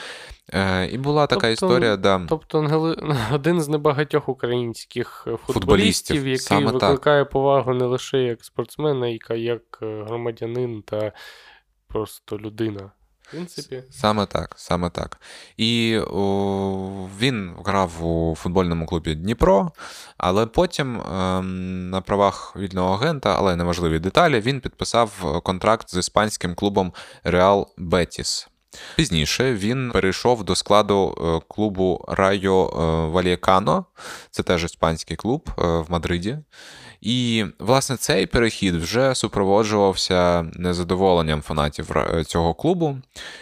[0.49, 2.25] Е, і була така Тобто, історія, да.
[2.29, 2.97] Тобто Ангели...
[3.33, 6.73] один з небагатьох українських футболістів, Футболістів, який саме так.
[6.73, 11.11] викликає повагу не лише як спортсмена, і як е, громадянин та
[11.87, 12.91] просто людина.
[13.21, 15.21] В принципі, Саме так, саме так.
[15.57, 19.71] І о, він грав у футбольному клубі Дніпро,
[20.17, 26.55] але потім ем, на правах вільного агента, але неважливі деталі, він підписав контракт з іспанським
[26.55, 28.49] клубом Реал Бетіс.
[28.95, 32.65] Пізніше він перейшов до складу е, клубу Райо
[33.13, 33.85] Валікано.
[34.31, 36.37] Це теж іспанський клуб е, в Мадриді.
[37.05, 42.97] І, власне, цей перехід вже супроводжувався незадоволенням фанатів цього клубу.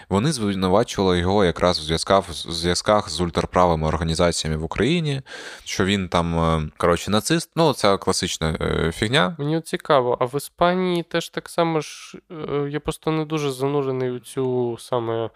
[0.09, 5.21] Вони звинувачували його якраз в зв'язках, в зв'язках з ультраправими організаціями в Україні,
[5.63, 7.51] що він там, е, коротше, нацист.
[7.55, 9.35] Ну, це класична е, фігня.
[9.39, 12.17] мені цікаво, а в Іспанії теж так само ж.
[12.31, 15.25] е, Я просто не дуже занурений у цю саме.
[15.25, 15.29] е,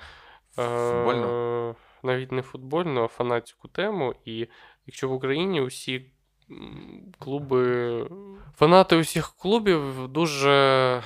[0.92, 1.76] Футбольну?
[2.04, 4.14] Навіть не футбольну, а фанатську тему.
[4.26, 4.48] І
[4.88, 6.06] якщо в Україні усі
[7.20, 8.08] клуби.
[8.56, 11.02] Фанати усіх клубів дуже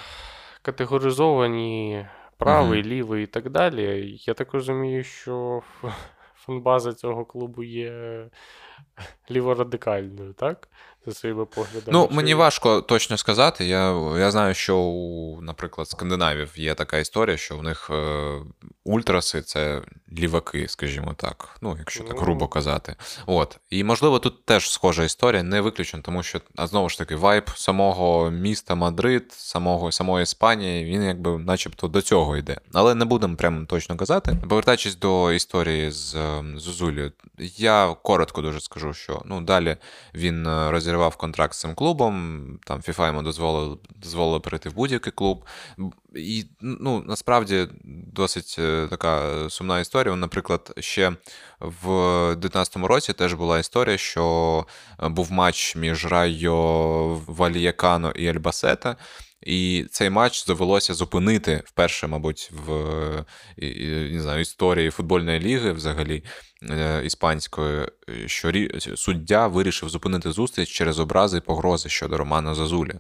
[0.62, 2.06] категоризовані
[2.38, 4.16] правий, лівий і так далі.
[4.20, 5.62] Я так розумію, що
[6.36, 8.26] фанбаза цього клубу є
[9.32, 10.68] ліворадикальною, так?
[11.10, 11.88] За своїми поглядами.
[11.88, 13.66] Ну, Чи- мені важко точно сказати.
[13.66, 18.32] Я, я знаю, що у, наприклад, скандинавів є така історія, що у них е,
[18.84, 19.82] ультраси це
[20.20, 21.58] ліваки, скажімо так.
[21.62, 22.96] Ну, якщо так грубо казати.
[23.26, 23.58] От.
[23.70, 27.50] І можливо, тут теж схожа історія, не виключено, тому що, а знову ж таки, вайб
[27.56, 32.58] самого міста Мадрид, самого, самої Іспанії, він якби начебто до цього йде.
[32.74, 34.38] Але не будемо прямо точно казати.
[34.50, 37.12] Повертаючись до історії з е,
[37.58, 39.78] я коротко дуже скажу, що ну, далі
[40.14, 45.14] він е, розірвав контракт з цим клубом, там FIFA йому дозволили, дозволили перейти в будь-який
[45.14, 45.46] клуб.
[46.16, 47.68] І ну, насправді
[48.14, 50.16] досить е, така сумна історія.
[50.16, 51.14] Наприклад, ще
[51.60, 51.88] в
[52.34, 54.66] 19-му році теж була історія, що
[55.04, 58.96] е, був матч між Райо Вальякано і Альбасета.
[59.42, 62.74] І цей матч довелося зупинити вперше, мабуть, в
[63.62, 66.24] е, не знаю, історії футбольної ліги взагалі
[67.04, 67.88] іспанської,
[68.26, 68.52] що
[68.96, 72.94] суддя вирішив зупинити зустріч через образи і погрози щодо Романа Зазулі.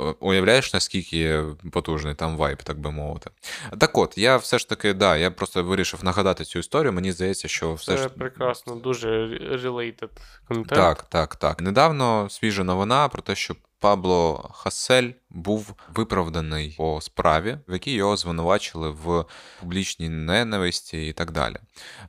[0.00, 1.42] Е, Уявляєш, наскільки
[1.72, 3.30] потужний там вайб, так би мовити.
[3.78, 6.92] Так от, я все ж таки, да, я просто вирішив нагадати цю історію.
[6.92, 9.08] Мені здається, що все Це ж прекрасно, дуже
[9.52, 10.08] related
[10.48, 10.68] контент.
[10.80, 11.60] так, так, так.
[11.60, 18.16] Недавно свіжа новина про те, що Пабло Хасель був виправданий по справі, в якій його
[18.16, 19.24] звинувачили в
[19.60, 21.56] публічній ненависті і так далі.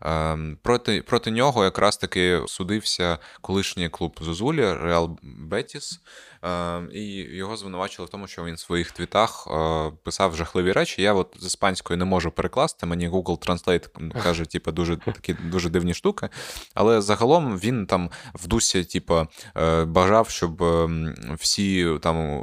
[0.01, 6.01] Ем, проти проти нього якраз таки судився колишній клуб Зозулі Реал Бетіс.
[6.47, 11.01] Ем, і його звинувачили в тому, що він в своїх твітах е, писав жахливі речі.
[11.01, 12.85] Я от з іспанської не можу перекласти.
[12.85, 16.29] Мені Google Translate каже, типу, дуже такі дуже дивні штуки.
[16.73, 19.27] Але загалом він там в дусі, типу,
[19.57, 22.41] е, бажав, щоб ем, всі там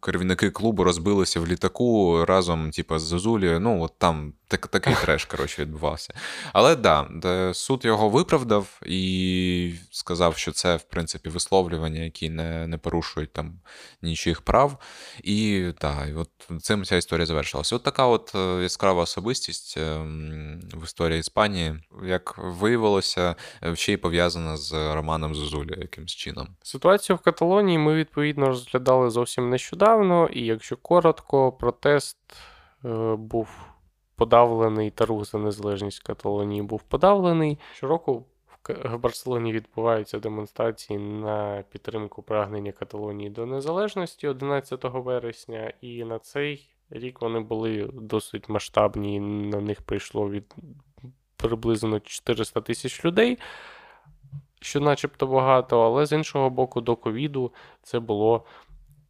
[0.00, 3.60] керівники клубу розбилися в літаку разом, типу, з Зозулією.
[3.60, 6.14] Ну, от там так, такий треш, коротше, відбувався.
[6.52, 7.08] Але да,
[7.54, 13.60] суд його виправдав і сказав, що це, в принципі, висловлювання, які не не порушують там
[14.02, 14.78] нічих прав.
[15.22, 17.76] І так, от цим ця історія завершилася.
[17.76, 21.74] От така от е, яскрава особистість в історії Іспанії,
[22.04, 26.48] як виявилося, е, ще й пов'язана з Романом Зозулі якимсь чином.
[26.62, 32.16] Ситуацію в Каталонії ми відповідно розглядали зовсім нещодавно, і якщо коротко, протест
[32.84, 33.48] е, був
[34.16, 37.58] подавлений та рух за незалежність Каталонії був подавлений.
[37.74, 38.24] Щороку
[38.68, 46.68] в Барселоні відбуваються демонстрації на підтримку прагнення Каталонії до незалежності 11 вересня, і на цей
[46.90, 49.20] рік вони були досить масштабні.
[49.20, 50.54] На них прийшло від
[51.36, 53.38] приблизно 400 тисяч людей.
[54.60, 57.52] Що начебто багато, але з іншого боку, до ковіду
[57.82, 58.44] це було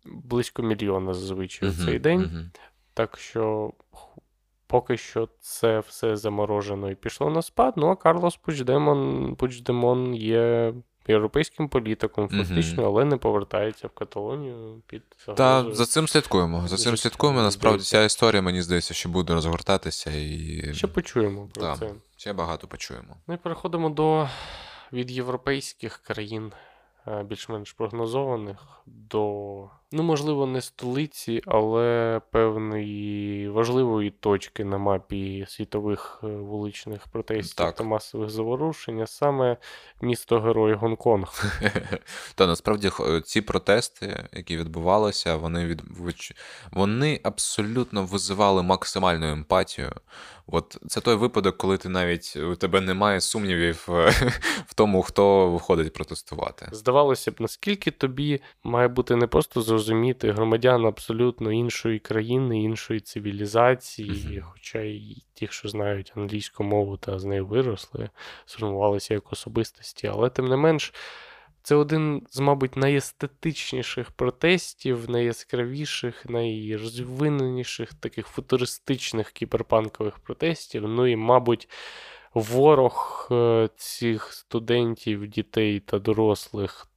[0.05, 2.21] близько мільйона зазвичай uh-huh, цей день.
[2.21, 2.61] Uh-huh.
[2.95, 3.73] Так що
[4.69, 7.75] Поки що це все заморожено і пішло на спад.
[7.77, 10.75] Ну а Карлос Пучдемон Пучдемон є
[11.09, 15.03] європейським політиком, фактично, але не повертається в Каталонію під
[15.37, 16.69] Та за цим слідкуємо.
[16.69, 17.43] За цим слідкуємо.
[17.43, 20.75] Насправді ця історія, мені здається, що буде розгортатися і.
[20.75, 21.91] Ще почуємо про да, це.
[22.17, 23.17] Ще багато почуємо.
[23.27, 24.29] Ну і переходимо до
[24.93, 26.53] від європейських країн.
[27.07, 36.21] Е, більш-менш прогнозованих до, ну, можливо, не столиці, але певної важливої точки на мапі світових
[36.25, 37.75] е, вуличних протестів так.
[37.75, 39.57] та масових заворушень, а саме
[40.01, 41.45] місто Герой Гонконг.
[42.35, 42.91] Та насправді
[43.25, 45.83] ці протести, які відбувалися, вони від
[46.73, 49.93] вони абсолютно визивали максимальну емпатію.
[50.47, 54.11] От це той випадок, коли ти навіть у тебе немає сумнівів е,
[54.67, 56.69] в тому, хто виходить протестувати.
[56.73, 64.11] Здавалося б, наскільки тобі має бути не просто зрозуміти громадян абсолютно іншої країни, іншої цивілізації,
[64.11, 64.43] mm-hmm.
[64.43, 68.11] хоча й ті, що знають англійську мову та з нею виросли,
[68.47, 70.95] сформувалися як особистості, але тим не менш.
[71.63, 80.89] Це один з, мабуть, найестетичніших протестів, найяскравіших, найрозвиненіших таких футуристичних кіберпанкових протестів.
[80.89, 81.69] Ну і, мабуть,
[82.35, 86.89] ворог е, цих студентів, дітей та дорослих.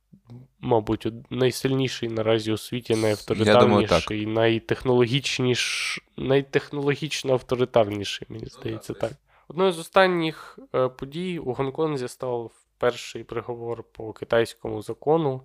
[0.59, 9.11] Мабуть, найсильніший наразі у світі, найавторитарніший, найтехнологічніший, найтехнологічно авторитарніший, мені здається, так.
[9.47, 15.41] Одною з останніх е, подій у Гонконзі став перший приговор по китайському закону,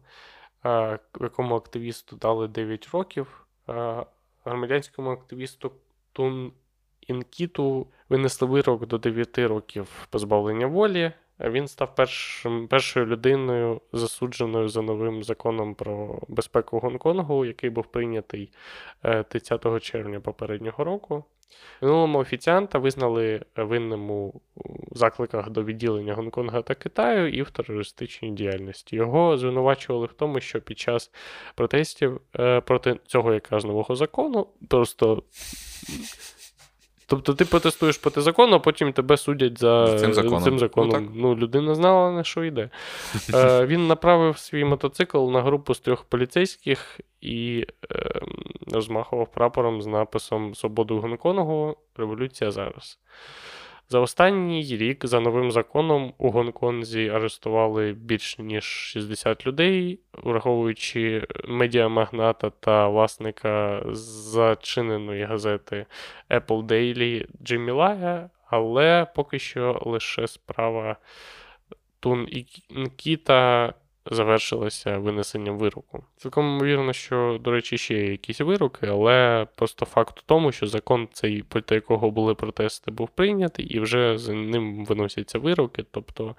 [0.64, 3.46] в якому активісту дали 9 років.
[4.44, 5.72] Громадянському активісту
[6.12, 6.52] Тун
[7.00, 11.12] Інкіту винесли вирок до 9 років позбавлення волі.
[11.40, 18.52] Він став першим, першою людиною, засудженою за новим законом про безпеку Гонконгу, який був прийнятий
[19.28, 21.24] 30 е, червня попереднього року.
[21.82, 24.40] Минулому офіціанта визнали винним у
[24.92, 28.96] закликах до відділення Гонконга та Китаю і в терористичній діяльності.
[28.96, 31.10] Його звинувачували в тому, що під час
[31.54, 35.22] протестів е, проти цього якраз нового закону просто
[37.08, 40.42] Тобто ти протестуєш проти закону, а потім тебе судять за цим законом.
[40.42, 41.12] Цим законом.
[41.14, 42.70] Ну, ну, людина знала, на що йде.
[43.34, 48.20] Е, Він направив свій мотоцикл на групу з трьох поліцейських і е,
[48.72, 52.98] розмахував прапором з написом Свободу Гонконгу, революція зараз.
[53.88, 62.50] За останній рік, за новим законом, у Гонконзі арештували більш ніж 60 людей, враховуючи медіамагната
[62.50, 65.86] та власника зачиненої газети
[66.30, 70.96] Apple Daily Джиммі Лая, але поки що лише справа
[72.00, 72.46] Тун і
[72.96, 73.74] Кіта
[74.10, 76.04] завершилася винесенням вироку.
[76.16, 80.66] Цілком ймовірно, що, до речі, ще є якісь вироки, але просто факт у тому, що
[80.66, 85.84] закон цей, проти якого були протести, був прийнятий, і вже за ним виносяться вироки.
[85.90, 86.34] Тобто.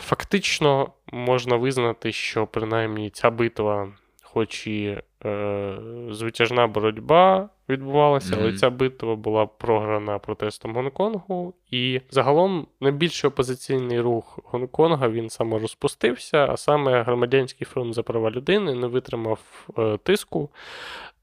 [0.00, 3.92] Фактично можна визнати, що принаймні ця битва,
[4.32, 5.78] хоч і е,
[6.10, 11.54] звитяжна боротьба відбувалася, але ця битва була програна протестом Гонконгу.
[11.70, 18.30] І загалом найбільший опозиційний рух Гонконга він саме розпустився, а саме громадянський фронт за права
[18.30, 20.50] людини не витримав е, тиску.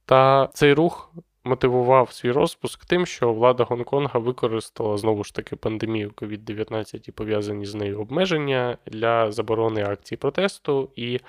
[0.06, 1.12] Та цей рух
[1.44, 7.66] мотивував свій розпуск тим, що влада Гонконга використала знову ж таки пандемію COVID-19 і пов'язані
[7.66, 11.20] з нею обмеження для заборони акцій протесту і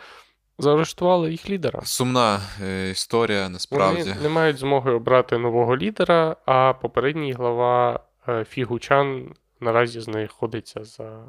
[0.59, 1.80] заарештували їх лідера.
[1.84, 4.02] Сумна е, історія, насправді.
[4.02, 11.24] Вони не мають змоги обрати нового лідера, а попередній глава е, Фігучан наразі знаходиться за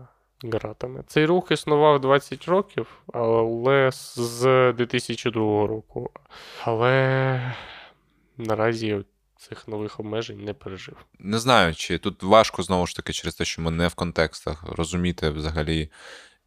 [0.46, 1.04] ґратами.
[1.08, 6.10] Цей рух існував 20 років, але з 2002 року.
[6.64, 7.56] Але
[8.38, 9.04] наразі
[9.38, 10.98] цих нових обмежень не пережив.
[11.20, 14.64] Не знаю, чи тут важко знову ж таки через те, що ми не в контекстах
[14.64, 15.92] розуміти взагалі,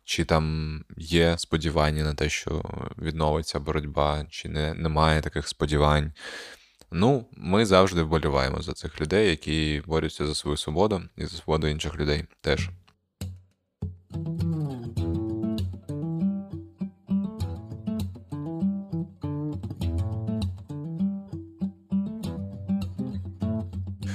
[0.05, 2.63] чи там є сподівання на те, що
[2.99, 6.13] відновиться боротьба, чи не, немає таких сподівань.
[6.93, 11.67] Ну, ми завжди вболіваємо за цих людей, які борються за свою свободу і за свободу
[11.67, 12.71] інших людей теж.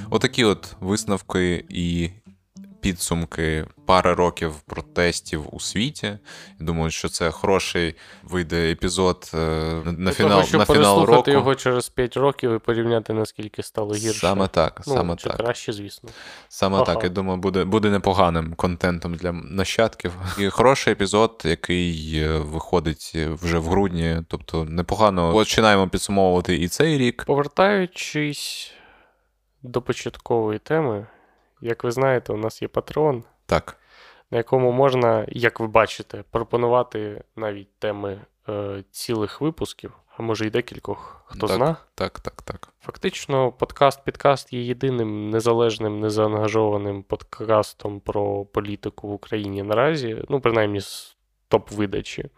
[0.10, 2.10] Отакі от висновки і
[2.86, 6.18] підсумки пари років протестів у світі.
[6.60, 9.38] Думаю, що це хороший вийде епізод е,
[9.86, 11.32] на, на фінал, того, щоб на фінал переслухати року.
[11.32, 14.20] його через 5 років і порівняти, наскільки стало гірше.
[14.20, 15.38] Саме так, ну, саме чи так.
[15.38, 16.10] краще, звісно.
[16.50, 16.86] Саме Ага.
[16.86, 20.12] так, я думаю, буде, буде непоганим контентом для нащадків.
[20.40, 24.18] І хороший епізод, який е, виходить вже в грудні.
[24.28, 27.24] Тобто непогано починаємо підсумовувати і цей рік.
[27.26, 28.72] Повертаючись
[29.64, 31.08] до початкової теми,
[31.66, 33.78] як ви знаєте, у нас є патрон, Так,
[34.32, 40.49] на якому можна, як ви бачите, пропонувати навіть теми е, цілих випусків, а може й
[40.49, 41.55] декількох, хто Так.
[41.55, 41.76] зна.
[41.95, 42.70] так, так, так.
[42.82, 51.18] Фактично, подкаст-підкаст є єдиним незалежним, незаангажованим подкастом про політику в Україні наразі, ну, принаймні з
[51.49, 52.30] топ-видачі.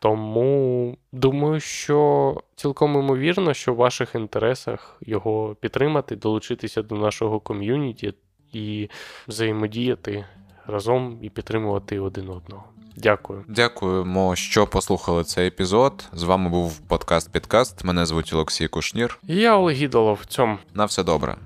[0.00, 8.14] Тому думаю, що цілком імовірно, що в ваших інтересах його підтримати, долучитися до нашого ком'юніті
[8.52, 8.88] і
[9.28, 10.24] взаємодіяти
[10.66, 12.64] разом і підтримувати один одного.
[12.96, 13.44] Дякую.
[13.48, 16.08] Дякуємо, що послухали цей епізод.
[16.12, 17.84] З вами був подкаст Підкаст.
[17.84, 19.18] Мене звуть Олексій Кушнір.
[19.28, 20.24] І я Олег Ідолов.
[20.28, 20.58] Цьом.
[20.74, 21.36] На все добре.